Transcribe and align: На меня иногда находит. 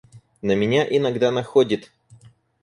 На 0.41 0.55
меня 0.55 0.83
иногда 0.89 1.29
находит. 1.31 1.91